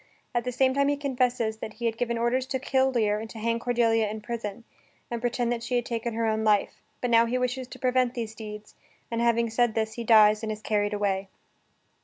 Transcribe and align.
At 0.33 0.45
the 0.45 0.51
same 0.51 0.73
time 0.73 0.87
he 0.87 0.97
confesses 0.97 1.57
that 1.57 1.73
he 1.73 1.85
had 1.85 1.95
given 1.95 2.17
orders 2.17 2.47
to 2.47 2.57
kill 2.57 2.89
Lear 2.91 3.19
and 3.19 3.29
to 3.29 3.37
hang 3.37 3.59
Cordelia 3.59 4.09
in 4.09 4.19
prison, 4.19 4.63
and 5.11 5.21
pretend 5.21 5.51
that 5.51 5.61
she 5.61 5.75
had 5.75 5.85
taken 5.85 6.15
her 6.15 6.25
own 6.25 6.43
life; 6.43 6.81
but 7.01 7.11
now 7.11 7.27
he 7.27 7.37
wishes 7.37 7.67
to 7.67 7.77
prevent 7.77 8.15
these 8.15 8.33
deeds, 8.33 8.73
and 9.11 9.21
having 9.21 9.51
said 9.51 9.75
this 9.75 9.93
he 9.93 10.03
dies, 10.03 10.41
and 10.41 10.51
is 10.51 10.61
carried 10.63 10.95
away. 10.95 11.29